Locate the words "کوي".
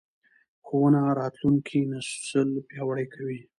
3.13-3.39